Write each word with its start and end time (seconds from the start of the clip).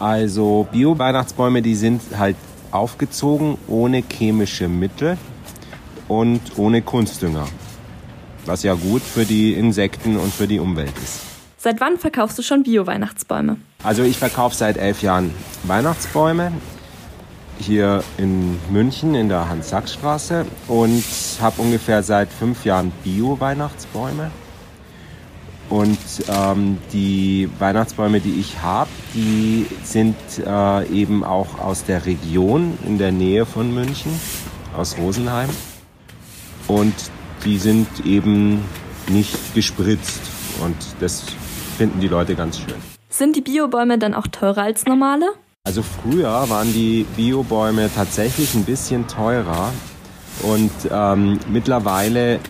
Also 0.00 0.66
Bio-Weihnachtsbäume, 0.72 1.62
die 1.62 1.76
sind 1.76 2.02
halt 2.18 2.34
aufgezogen 2.72 3.56
ohne 3.68 4.02
chemische 4.02 4.68
Mittel 4.68 5.16
und 6.08 6.40
ohne 6.56 6.82
Kunstdünger. 6.82 7.46
Was 8.44 8.64
ja 8.64 8.74
gut 8.74 9.02
für 9.02 9.24
die 9.24 9.52
Insekten 9.54 10.16
und 10.16 10.34
für 10.34 10.48
die 10.48 10.58
Umwelt 10.58 10.92
ist. 11.02 11.20
Seit 11.58 11.80
wann 11.80 11.96
verkaufst 11.96 12.36
du 12.36 12.42
schon 12.42 12.64
Bio-Weihnachtsbäume? 12.64 13.56
Also 13.84 14.02
ich 14.02 14.18
verkaufe 14.18 14.56
seit 14.56 14.78
elf 14.78 15.00
Jahren 15.00 15.30
Weihnachtsbäume 15.62 16.50
hier 17.60 18.02
in 18.18 18.58
München 18.70 19.14
in 19.14 19.28
der 19.28 19.48
Hans-Sachs-Straße 19.48 20.44
und 20.66 21.04
habe 21.40 21.62
ungefähr 21.62 22.02
seit 22.02 22.30
fünf 22.30 22.64
Jahren 22.64 22.90
Bio-Weihnachtsbäume. 23.04 24.32
Und 25.70 25.98
ähm, 26.28 26.78
die 26.92 27.48
Weihnachtsbäume, 27.58 28.20
die 28.20 28.38
ich 28.38 28.60
habe, 28.62 28.90
die 29.14 29.66
sind 29.82 30.16
äh, 30.44 30.86
eben 30.88 31.24
auch 31.24 31.58
aus 31.58 31.84
der 31.84 32.06
Region 32.06 32.78
in 32.86 32.98
der 32.98 33.12
Nähe 33.12 33.46
von 33.46 33.72
München, 33.74 34.12
aus 34.76 34.96
Rosenheim. 34.98 35.48
Und 36.68 36.94
die 37.44 37.58
sind 37.58 37.88
eben 38.04 38.62
nicht 39.08 39.54
gespritzt. 39.54 40.20
Und 40.62 40.76
das 41.00 41.24
finden 41.76 42.00
die 42.00 42.08
Leute 42.08 42.34
ganz 42.34 42.58
schön. 42.58 42.74
Sind 43.08 43.36
die 43.36 43.40
Biobäume 43.40 43.98
dann 43.98 44.14
auch 44.14 44.26
teurer 44.26 44.62
als 44.62 44.86
normale? 44.86 45.26
Also 45.64 45.82
früher 45.82 46.48
waren 46.50 46.72
die 46.72 47.06
Biobäume 47.16 47.90
tatsächlich 47.94 48.54
ein 48.54 48.64
bisschen 48.64 49.06
teurer. 49.08 49.72
Und 50.42 50.72
ähm, 50.90 51.38
mittlerweile 51.48 52.40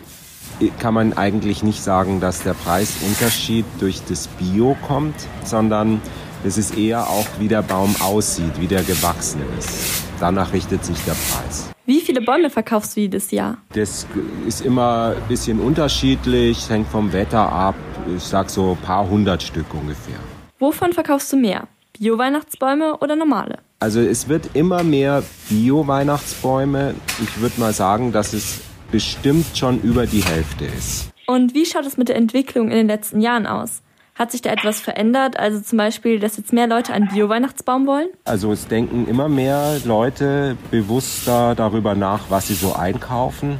kann 0.79 0.93
man 0.93 1.13
eigentlich 1.13 1.63
nicht 1.63 1.83
sagen, 1.83 2.19
dass 2.19 2.43
der 2.43 2.53
Preisunterschied 2.53 3.65
durch 3.79 4.01
das 4.07 4.27
Bio 4.27 4.75
kommt, 4.87 5.15
sondern 5.43 6.01
es 6.43 6.57
ist 6.57 6.77
eher 6.77 7.07
auch, 7.07 7.27
wie 7.39 7.47
der 7.47 7.61
Baum 7.61 7.95
aussieht, 8.01 8.59
wie 8.59 8.67
der 8.67 8.83
gewachsen 8.83 9.41
ist. 9.57 10.03
Danach 10.19 10.53
richtet 10.53 10.85
sich 10.85 10.97
der 11.05 11.13
Preis. 11.13 11.71
Wie 11.85 12.01
viele 12.01 12.21
Bäume 12.21 12.49
verkaufst 12.49 12.95
du 12.95 13.01
jedes 13.01 13.31
Jahr? 13.31 13.57
Das 13.73 14.07
ist 14.47 14.61
immer 14.61 15.15
ein 15.15 15.27
bisschen 15.27 15.59
unterschiedlich, 15.59 16.69
hängt 16.69 16.87
vom 16.87 17.11
Wetter 17.13 17.51
ab. 17.51 17.75
Ich 18.15 18.23
sag 18.23 18.49
so 18.49 18.71
ein 18.71 18.85
paar 18.85 19.07
hundert 19.07 19.43
Stück 19.43 19.73
ungefähr. 19.73 20.19
Wovon 20.59 20.93
verkaufst 20.93 21.33
du 21.33 21.37
mehr? 21.37 21.67
Bio-Weihnachtsbäume 21.99 22.97
oder 22.97 23.15
normale? 23.15 23.59
Also 23.79 23.99
es 23.99 24.27
wird 24.27 24.49
immer 24.53 24.83
mehr 24.83 25.23
Bio-Weihnachtsbäume. 25.49 26.95
Ich 27.21 27.41
würde 27.41 27.59
mal 27.59 27.73
sagen, 27.73 28.11
dass 28.11 28.33
es 28.33 28.61
bestimmt 28.91 29.45
schon 29.55 29.81
über 29.81 30.05
die 30.05 30.23
Hälfte 30.23 30.65
ist. 30.65 31.11
Und 31.27 31.53
wie 31.53 31.65
schaut 31.65 31.85
es 31.85 31.97
mit 31.97 32.09
der 32.09 32.15
Entwicklung 32.15 32.69
in 32.69 32.77
den 32.77 32.87
letzten 32.87 33.21
Jahren 33.21 33.47
aus? 33.47 33.81
Hat 34.15 34.31
sich 34.31 34.41
da 34.41 34.51
etwas 34.51 34.79
verändert? 34.79 35.37
Also 35.37 35.59
zum 35.59 35.77
Beispiel, 35.77 36.19
dass 36.19 36.37
jetzt 36.37 36.53
mehr 36.53 36.67
Leute 36.67 36.93
einen 36.93 37.09
Bio-Weihnachtsbaum 37.09 37.85
wollen? 37.85 38.07
Also 38.23 38.53
es 38.53 38.67
denken 38.67 39.07
immer 39.07 39.27
mehr 39.27 39.77
Leute 39.83 40.55
bewusster 40.71 41.53
darüber 41.53 41.95
nach, 41.95 42.21
was 42.29 42.47
sie 42.47 42.53
so 42.53 42.73
einkaufen. 42.73 43.59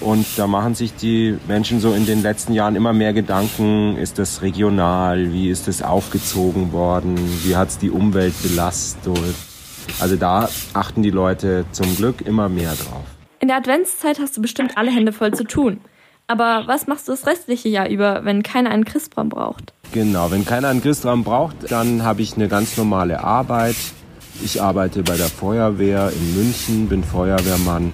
Und 0.00 0.26
da 0.36 0.46
machen 0.46 0.74
sich 0.74 0.94
die 0.94 1.36
Menschen 1.48 1.80
so 1.80 1.92
in 1.92 2.06
den 2.06 2.22
letzten 2.22 2.52
Jahren 2.52 2.76
immer 2.76 2.92
mehr 2.92 3.12
Gedanken, 3.12 3.96
ist 3.96 4.18
das 4.18 4.42
regional, 4.42 5.32
wie 5.32 5.50
ist 5.50 5.68
das 5.68 5.82
aufgezogen 5.82 6.72
worden, 6.72 7.16
wie 7.44 7.56
hat 7.56 7.68
es 7.68 7.78
die 7.78 7.90
Umwelt 7.90 8.34
belastet. 8.42 9.34
Also 10.00 10.16
da 10.16 10.48
achten 10.72 11.02
die 11.02 11.10
Leute 11.10 11.64
zum 11.72 11.94
Glück 11.96 12.20
immer 12.22 12.48
mehr 12.48 12.74
drauf. 12.74 13.04
In 13.42 13.48
der 13.48 13.56
Adventszeit 13.56 14.20
hast 14.20 14.36
du 14.36 14.40
bestimmt 14.40 14.78
alle 14.78 14.92
Hände 14.92 15.10
voll 15.10 15.34
zu 15.34 15.42
tun. 15.42 15.80
Aber 16.28 16.62
was 16.66 16.86
machst 16.86 17.08
du 17.08 17.12
das 17.12 17.26
restliche 17.26 17.68
Jahr 17.68 17.88
über, 17.88 18.24
wenn 18.24 18.44
keiner 18.44 18.70
einen 18.70 18.84
Christbaum 18.84 19.30
braucht? 19.30 19.72
Genau, 19.90 20.30
wenn 20.30 20.44
keiner 20.44 20.68
einen 20.68 20.80
Christbaum 20.80 21.24
braucht, 21.24 21.72
dann 21.72 22.04
habe 22.04 22.22
ich 22.22 22.36
eine 22.36 22.46
ganz 22.46 22.76
normale 22.76 23.24
Arbeit. 23.24 23.74
Ich 24.44 24.62
arbeite 24.62 25.02
bei 25.02 25.16
der 25.16 25.26
Feuerwehr 25.26 26.12
in 26.14 26.36
München, 26.36 26.88
bin 26.88 27.02
Feuerwehrmann 27.02 27.92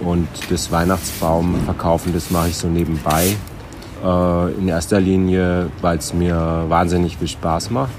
und 0.00 0.28
das 0.50 0.70
Weihnachtsbaum 0.70 1.62
verkaufen, 1.64 2.12
das 2.12 2.30
mache 2.30 2.48
ich 2.48 2.58
so 2.58 2.68
nebenbei. 2.68 3.34
Äh, 4.04 4.52
in 4.52 4.68
erster 4.68 5.00
Linie, 5.00 5.70
weil 5.80 5.96
es 5.96 6.12
mir 6.12 6.66
wahnsinnig 6.68 7.16
viel 7.16 7.28
Spaß 7.28 7.70
macht 7.70 7.90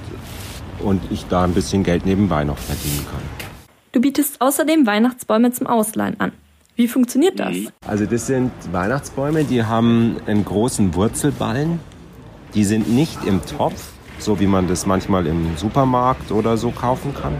und 0.82 1.02
ich 1.10 1.26
da 1.26 1.46
ein 1.46 1.56
bisschen 1.56 1.82
Geld 1.82 2.06
nebenbei 2.06 2.44
noch 2.44 2.60
verdienen 2.60 3.08
kann. 3.10 3.24
Du 3.92 4.02
bietest 4.02 4.40
außerdem 4.40 4.86
Weihnachtsbäume 4.86 5.52
zum 5.52 5.66
Ausleihen 5.66 6.20
an. 6.20 6.32
Wie 6.78 6.90
funktioniert 6.90 7.40
das? 7.40 7.56
Also 7.88 8.06
das 8.06 8.28
sind 8.28 8.52
Weihnachtsbäume, 8.74 9.46
die 9.46 9.64
haben 9.64 10.18
einen 10.26 10.44
großen 10.44 10.94
Wurzelballen. 10.94 11.80
Die 12.54 12.66
sind 12.66 12.90
nicht 12.90 13.24
im 13.26 13.40
Topf, 13.46 13.92
so 14.20 14.42
wie 14.42 14.48
man 14.48 14.68
das 14.68 14.86
manchmal 14.86 15.26
im 15.26 15.56
Supermarkt 15.56 16.32
oder 16.32 16.58
so 16.58 16.72
kaufen 16.72 17.14
kann, 17.14 17.38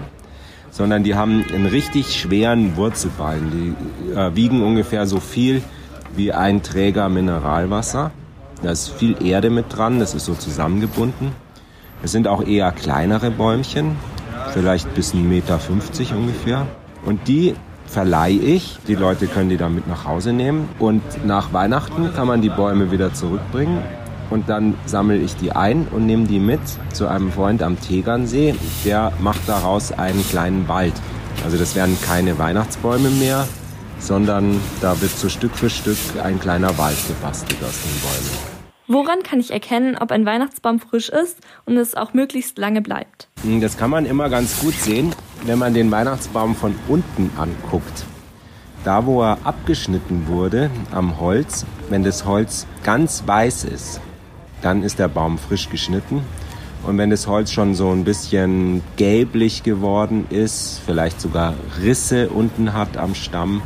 sondern 0.72 1.04
die 1.04 1.16
haben 1.16 1.44
einen 1.54 1.66
richtig 1.66 2.18
schweren 2.18 2.78
Wurzelballen. 2.78 3.76
Die 4.08 4.16
äh, 4.16 4.34
wiegen 4.36 4.64
ungefähr 4.64 5.06
so 5.06 5.20
viel 5.20 5.62
wie 6.16 6.32
ein 6.32 6.64
Träger 6.64 7.10
Mineralwasser. 7.10 8.12
Da 8.64 8.72
ist 8.72 8.90
viel 8.90 9.22
Erde 9.22 9.50
mit 9.50 9.66
dran, 9.76 10.00
das 10.00 10.14
ist 10.14 10.26
so 10.26 10.34
zusammengebunden. 10.34 11.32
Es 12.02 12.14
sind 12.14 12.30
auch 12.30 12.46
eher 12.46 12.72
kleinere 12.72 13.32
Bäumchen, 13.32 13.98
vielleicht 14.54 14.94
bis 14.96 15.14
1,50 15.14 15.18
Meter 15.24 15.60
ungefähr. 16.16 16.68
Und 17.06 17.28
die 17.28 17.56
verleihe 17.88 18.40
ich. 18.40 18.78
Die 18.88 18.96
Leute 18.96 19.28
können 19.28 19.50
die 19.50 19.58
dann 19.58 19.76
mit 19.76 19.88
nach 19.88 20.06
Hause 20.06 20.34
nehmen. 20.34 20.70
Und 20.80 21.04
nach 21.26 21.54
Weihnachten 21.54 22.14
kann 22.14 22.28
man 22.28 22.42
die 22.42 22.50
Bäume 22.50 22.92
wieder 22.92 23.14
zurückbringen. 23.14 23.80
Und 24.30 24.50
dann 24.50 24.74
sammle 24.86 25.18
ich 25.18 25.36
die 25.36 25.52
ein 25.52 25.88
und 25.92 26.06
nehme 26.06 26.26
die 26.26 26.40
mit 26.40 26.60
zu 26.94 27.08
einem 27.08 27.32
Freund 27.32 27.62
am 27.62 27.80
Tegernsee. 27.80 28.56
Der 28.84 29.12
macht 29.20 29.42
daraus 29.48 29.92
einen 29.92 30.28
kleinen 30.28 30.68
Wald. 30.68 30.94
Also 31.44 31.58
das 31.58 31.76
werden 31.76 31.98
keine 32.02 32.40
Weihnachtsbäume 32.40 33.10
mehr, 33.10 33.48
sondern 34.00 34.60
da 34.82 35.00
wird 35.02 35.12
so 35.12 35.30
Stück 35.30 35.56
für 35.56 35.70
Stück 35.70 35.98
ein 36.24 36.40
kleiner 36.40 36.78
Wald 36.78 36.98
gebastelt 37.08 37.60
aus 37.64 37.82
den 37.82 38.02
Bäumen. 38.02 38.55
Woran 38.88 39.24
kann 39.24 39.40
ich 39.40 39.50
erkennen, 39.50 39.98
ob 40.00 40.12
ein 40.12 40.28
Weihnachtsbaum 40.28 40.80
frisch 40.80 41.10
ist 41.10 41.40
und 41.66 41.76
es 41.76 41.96
auch 41.96 42.14
möglichst 42.14 42.60
lange 42.60 42.84
bleibt? 42.84 43.30
Hm, 43.42 43.60
das 43.60 43.78
kann 43.78 43.90
man 43.90 44.06
immer 44.06 44.30
ganz 44.30 44.60
gut 44.60 44.76
sehen, 44.76 45.16
wenn 45.44 45.58
man 45.58 45.74
den 45.74 45.90
Weihnachtsbaum 45.90 46.56
von 46.56 46.76
unten 46.88 47.32
anguckt. 47.36 48.06
Da, 48.84 49.08
wo 49.08 49.24
er 49.24 49.40
abgeschnitten 49.44 50.28
wurde 50.28 50.70
am 50.92 51.20
Holz, 51.20 51.66
wenn 51.90 52.04
das 52.04 52.26
Holz 52.26 52.68
ganz 52.84 53.24
weiß 53.26 53.64
ist, 53.64 54.02
dann 54.62 54.84
ist 54.84 55.00
der 55.00 55.08
Baum 55.08 55.40
frisch 55.40 55.68
geschnitten. 55.70 56.22
Und 56.86 57.00
wenn 57.00 57.10
das 57.10 57.26
Holz 57.26 57.52
schon 57.52 57.74
so 57.74 57.90
ein 57.90 58.04
bisschen 58.04 58.84
gelblich 58.98 59.64
geworden 59.64 60.28
ist, 60.30 60.80
vielleicht 60.86 61.20
sogar 61.20 61.56
Risse 61.82 62.30
unten 62.30 62.74
hat 62.74 62.98
am 62.98 63.16
Stamm, 63.16 63.64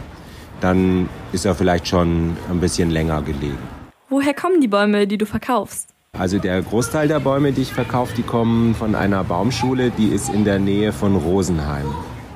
dann 0.62 1.10
ist 1.34 1.44
er 1.44 1.56
vielleicht 1.56 1.90
schon 1.90 2.38
ein 2.50 2.62
bisschen 2.62 2.90
länger 2.90 3.22
gelegen. 3.22 3.79
Woher 4.12 4.34
kommen 4.34 4.60
die 4.60 4.68
Bäume, 4.68 5.06
die 5.06 5.20
du 5.20 5.28
verkaufst? 5.28 5.94
Also 6.18 6.40
der 6.40 6.60
Großteil 6.64 7.08
der 7.08 7.20
Bäume, 7.20 7.52
die 7.52 7.62
ich 7.62 7.72
verkaufe, 7.72 8.16
die 8.18 8.24
kommen 8.24 8.74
von 8.74 8.96
einer 8.96 9.24
Baumschule, 9.24 9.92
die 9.92 10.08
ist 10.08 10.34
in 10.34 10.46
der 10.46 10.58
Nähe 10.58 10.92
von 10.92 11.16
Rosenheim. 11.16 11.86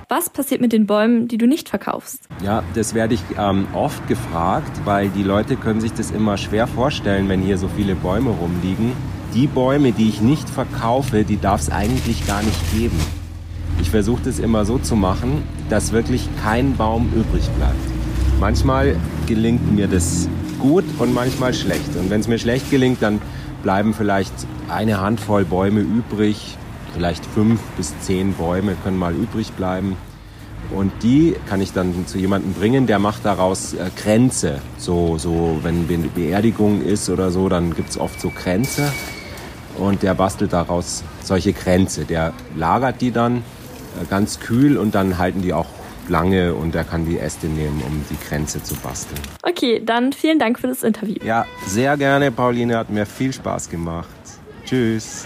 Was 0.08 0.30
passiert 0.30 0.62
mit 0.62 0.72
den 0.72 0.86
Bäumen, 0.86 1.28
die 1.28 1.40
du 1.40 1.48
nicht 1.48 1.70
verkaufst? 1.70 2.28
Ja, 2.44 2.64
das 2.76 2.94
werde 2.94 3.16
ich 3.16 3.24
ähm, 3.40 3.66
oft 3.74 4.08
gefragt, 4.08 4.82
weil 4.86 5.10
die 5.10 5.24
Leute 5.24 5.56
können 5.56 5.82
sich 5.82 5.94
das 5.94 6.12
immer 6.12 6.38
schwer 6.38 6.68
vorstellen, 6.68 7.28
wenn 7.28 7.42
hier 7.42 7.58
so 7.58 7.68
viele 7.68 7.96
Bäume 7.96 8.30
rumliegen. 8.30 8.92
Die 9.34 9.48
Bäume, 9.48 9.94
die 9.94 10.10
ich 10.10 10.22
nicht 10.22 10.48
verkaufe, 10.48 11.24
die 11.24 11.42
darf 11.42 11.62
es 11.62 11.72
eigentlich 11.72 12.28
gar 12.28 12.44
nicht 12.44 12.78
geben. 12.78 13.00
Ich 13.82 13.90
versuche 13.90 14.22
das 14.24 14.38
immer 14.38 14.66
so 14.66 14.78
zu 14.78 14.96
machen, 14.96 15.42
dass 15.70 15.92
wirklich 15.92 16.30
kein 16.44 16.76
Baum 16.76 17.12
übrig 17.16 17.50
bleibt. 17.58 17.74
Manchmal 18.40 18.96
gelingt 19.28 19.74
mir 19.74 19.88
das 19.88 20.28
gut 20.60 20.86
und 21.00 21.14
manchmal 21.14 21.54
schlecht. 21.54 21.96
Und 21.98 22.10
wenn 22.10 22.22
es 22.22 22.28
mir 22.28 22.40
schlecht 22.40 22.70
gelingt, 22.72 23.02
dann 23.02 23.22
bleiben 23.64 23.94
vielleicht 23.94 24.34
eine 24.70 25.02
Handvoll 25.02 25.46
Bäume 25.46 25.82
übrig. 25.82 26.58
Vielleicht 26.94 27.26
fünf 27.26 27.60
bis 27.78 27.98
zehn 28.02 28.34
Bäume 28.34 28.76
können 28.84 28.98
mal 28.98 29.14
übrig 29.14 29.52
bleiben. 29.54 29.98
Und 30.72 30.92
die 31.04 31.36
kann 31.48 31.62
ich 31.62 31.74
dann 31.74 32.08
zu 32.08 32.18
jemandem 32.18 32.54
bringen, 32.54 32.88
der 32.88 33.00
macht 33.00 33.26
daraus 33.26 33.74
äh, 33.74 33.90
Kränze. 33.96 34.60
So, 34.78 35.18
so, 35.18 35.60
wenn 35.62 35.88
Beerdigung 35.88 36.82
ist 36.82 37.10
oder 37.10 37.32
so, 37.32 37.50
dann 37.50 37.76
gibt 37.76 37.90
es 37.90 37.98
oft 37.98 38.20
so 38.20 38.30
Kränze. 38.30 38.92
Und 39.78 40.04
der 40.04 40.14
bastelt 40.14 40.54
daraus 40.54 41.04
solche 41.24 41.54
Kränze. 41.54 42.06
Der 42.06 42.34
lagert 42.56 43.02
die 43.02 43.12
dann 43.12 43.38
äh, 43.38 44.06
ganz 44.10 44.40
kühl 44.40 44.78
und 44.78 44.96
dann 44.96 45.18
halten 45.18 45.42
die 45.42 45.54
auch 45.54 45.68
lange 46.10 46.54
und 46.54 46.76
er 46.76 46.84
kann 46.84 47.06
die 47.06 47.20
Äste 47.20 47.48
nehmen, 47.48 47.82
um 47.86 48.04
die 48.10 48.18
Grenze 48.28 48.62
zu 48.62 48.76
basteln. 48.76 49.20
Okay, 49.42 49.82
dann 49.84 50.14
vielen 50.14 50.40
Dank 50.40 50.60
für 50.60 50.68
das 50.68 50.84
Interview. 50.84 51.18
Ja, 51.24 51.46
sehr 51.68 51.98
gerne, 51.98 52.32
Pauline, 52.32 52.78
hat 52.78 52.90
mir 52.90 53.06
viel 53.06 53.34
Spaß 53.34 53.70
gemacht. 53.70 54.10
Tschüss. 54.66 55.26